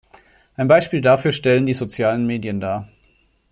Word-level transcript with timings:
Ein 0.55 0.67
Beispiel 0.67 0.99
dafür 0.99 1.31
stellen 1.31 1.67
die 1.67 1.75
Sozialen 1.75 2.25
Medien 2.25 2.59
dar. 2.59 2.89